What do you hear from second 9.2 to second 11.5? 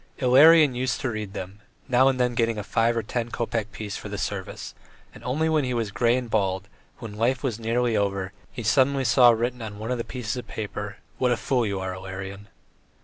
written on one of the pieces of paper: "What a